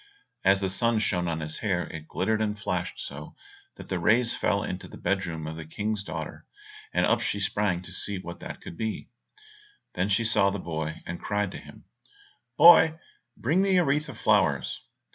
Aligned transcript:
As 0.43 0.61
the 0.61 0.69
sun 0.69 0.97
shone 0.97 1.27
on 1.27 1.41
his 1.41 1.59
hair 1.59 1.83
it 1.83 2.07
glittered 2.07 2.41
and 2.41 2.57
flashed 2.59 2.99
so 2.99 3.35
that 3.75 3.87
the 3.87 3.99
rays 3.99 4.35
fell 4.35 4.63
into 4.63 4.87
the 4.87 4.97
bed 4.97 5.27
room 5.27 5.45
of 5.45 5.57
the 5.57 5.63
King's 5.63 6.01
daughter, 6.03 6.47
and 6.91 7.05
up 7.05 7.21
she 7.21 7.39
sprang 7.39 7.83
to 7.83 7.91
see 7.91 8.17
what 8.17 8.39
that 8.39 8.61
could 8.61 8.75
be. 8.77 9.09
Then 9.93 10.09
she 10.09 10.25
saw 10.25 10.49
the 10.49 10.57
boy, 10.57 11.03
and 11.05 11.21
cried 11.21 11.51
to 11.51 11.59
him, 11.59 11.83
"Boy, 12.57 12.97
bring 13.37 13.61
me 13.61 13.77
a 13.77 13.85
wreath 13.85 14.09
of 14.09 14.17
flowers." 14.17 14.79